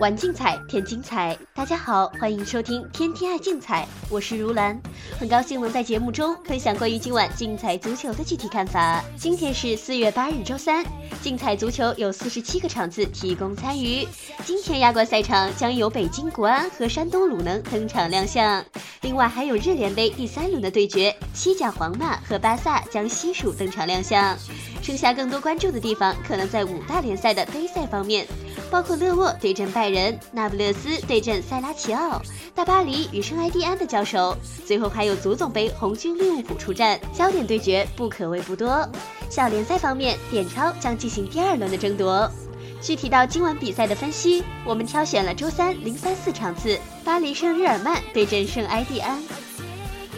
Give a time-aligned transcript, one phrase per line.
[0.00, 1.38] 玩竞彩，添精彩。
[1.54, 4.78] 大家好，欢迎收听《天天爱竞彩》，我是如兰，
[5.18, 9.02] 很高兴能在节目中分享关于今晚竞彩足球的具体看法。
[9.16, 10.84] 今天是四月八日，周三，
[11.22, 14.06] 竞彩足球有四十七个场次提供参与。
[14.44, 18.62] 今天亚冠赛场将由北京国安和山东鲁能登场亮相，
[19.00, 24.36] 另外还有日联杯第三轮的对决，西甲皇马和巴萨将悉数登场亮相。
[24.84, 28.26] 剩下更多关注的地方，可能在五大联赛的杯赛方面。
[28.70, 32.20] 包括勒沃对阵拜仁，那不勒斯对阵塞拉齐奥，
[32.54, 38.86] 大巴黎与圣埃蒂安的交手，最后还有足总杯红军利物浦出战，焦点对决不可谓不多。
[39.30, 42.30] 小联赛方面，点超将进行第二轮的争夺。
[42.82, 49.22] 具体到今晚比赛的分析，我们挑选了周三零三四场次，巴黎圣日耳曼对阵圣埃蒂安。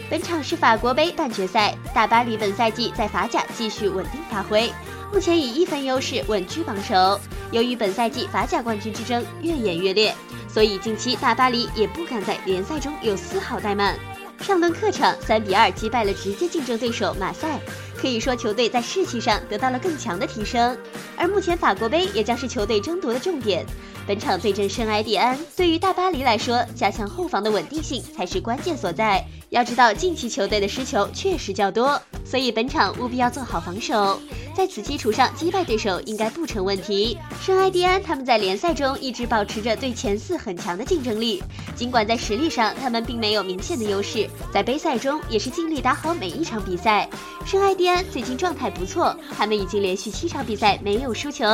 [0.09, 4.71] 本场是法国杯半决赛，大巴黎本赛季在法甲继续稳定发挥，
[5.11, 7.19] 目前以一分优势稳居榜首。
[7.51, 10.15] 由于本赛季法甲冠军之争越演越烈，
[10.47, 13.99] 所以近期大巴黎也不敢在联赛中有丝毫怠慢。
[14.39, 17.59] 上轮客场三比二击败了直接竞争对手马赛，
[17.97, 20.77] 可以说球队在士气上得到了更强的提升。
[21.17, 23.65] 而目前法国杯也将是球队争夺的重点。
[24.07, 29.21] 本场对阵圣埃蒂安，对于大巴黎来说，加强后防的稳定性才是关键所在。
[29.49, 34.17] 要知道近期球队的失球确实较多，所以本场务必要做好防守。
[34.55, 37.17] 在此基础上击败对手应该不成问题。
[37.41, 41.43] 圣埃蒂安他们在联赛中一直保持着对前四很强的竞争力，
[41.75, 47.09] 尽管在实力上他们并没有明显的优势，在杯赛中也是尽力打好每一场比赛。
[47.45, 51.45] 圣埃蒂安最近状态不错，他们已经连续七场比赛没有输球。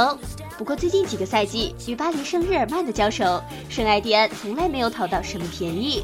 [0.64, 6.02] 不过最近几个赛季与巴黎圣日耳曼的交手，圣埃蒂安从来没有讨到什么便宜。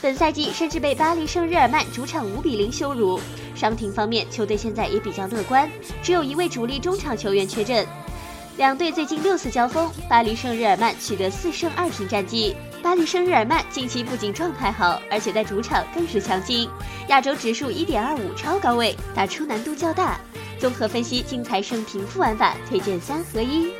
[0.00, 3.20] 本赛季甚至被巴黎圣日耳曼主场五比零羞辱。
[3.54, 5.70] 伤停方面，球队现在也比较乐观，
[6.02, 7.86] 只有一位主力中场球员缺阵。
[8.56, 12.56] 两队最近六次交锋，巴黎圣日耳曼取得四胜二平战绩。
[12.82, 16.68] 巴黎圣日耳曼近期不仅状态好，而且在主场更是强劲，
[17.06, 20.18] 亚洲指数一点二五超高位，打出难度较大。
[20.58, 23.72] 综合分析，竞彩胜平负玩法，推荐三合一。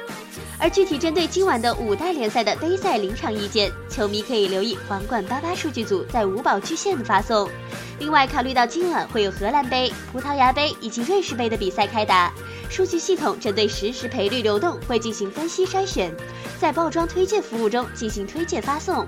[0.63, 7.51] 而具体针对今晚的五大联赛的杯赛临场意见，球迷可以留意皇冠八八数据组在五宝巨献的发送。
[7.99, 12.33] 另外，考虑到今晚会有荷兰杯、葡萄牙杯以及瑞士杯的比赛开打，
[12.71, 16.15] 数据系统针对实时赔率流动会进行分析筛选，
[16.61, 19.05] 在包装推荐服务中进行推荐发送。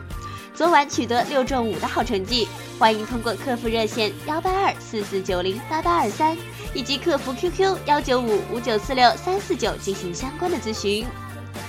[0.56, 2.48] 昨晚取得六中五的好成绩，
[2.80, 6.36] 欢迎通过客服热线幺八二四四九零八八二三
[6.74, 11.06] 以及客服 QQ 幺九五五九四六三四九进行相关的咨询。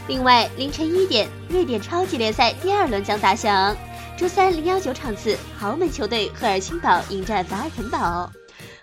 [0.08, 3.76] 另外，凌晨一点，瑞典超级联赛第二轮将打响。
[4.16, 8.32] 周三零幺九场次，豪门球队赫尔辛堡迎战法尔肯堡。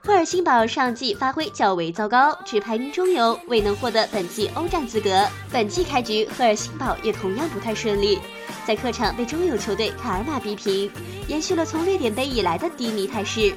[0.04, 5.24] 赫尔辛堡上季发挥较为糟糕，只排名中游，未能获得本季欧战资格。
[5.52, 8.18] 本季开局，赫尔辛堡也同样不太顺利，
[8.66, 10.90] 在客场被中游球队卡尔马逼平，
[11.28, 13.54] 延续了从瑞典杯以来的低迷态势。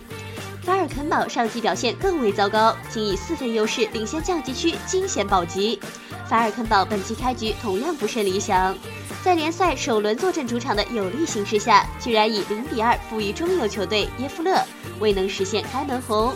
[0.61, 5.79] 法尔肯堡上季表现更为糟糕，仅以四分优势领先降级区，惊险保级。
[6.27, 8.75] 法尔肯堡本季开局同样不甚理想，
[9.23, 14.59] 在联赛首轮坐镇主场的有利形势下，居然以零比二负于中游球队耶夫勒，
[14.99, 16.33] 未能实现开门红。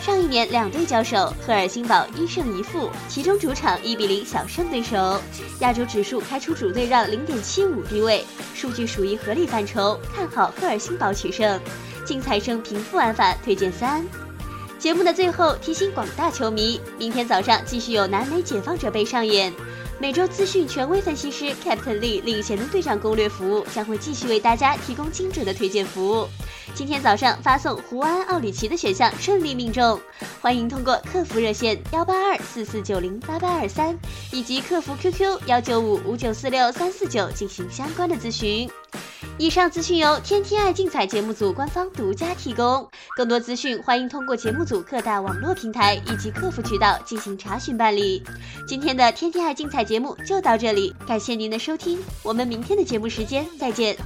[0.00, 5.20] 上一年两队交手，赫尔辛堡一胜一负，其中主场一比零小胜对手。
[5.58, 8.24] 亚洲指数开出主队让零点七五低位，
[8.54, 11.60] 数据属于合理范畴，看好赫尔辛堡取胜。
[12.06, 14.06] 竞彩胜平负玩法推荐三。
[14.78, 19.52] 节目的最后提醒广大球迷，明天早上继续有南美解放者杯上演。
[19.98, 26.28] 每周资讯权威分析师 Captain Lee 领衔的队长攻略服务将会继续为大家提供精准的推荐服务。
[26.74, 30.00] 今天早上发送胡安奥里奇的选项顺利命中，
[30.40, 33.98] 欢迎通过客服热线幺八二四四九零八八二三
[34.30, 38.70] 以及客服 QQ 幺九五五九四六三四九进行相关的咨询。
[39.38, 48.20] 以上资讯由天天爱竞彩节目组官方独家提供，更多资讯欢迎通过节目组各大网络平台以及客服渠道进行查询办理。
[48.66, 53.96] 今天的天天爱竞彩节目就到这里，感谢您的收听，我们明天的节目时间再见。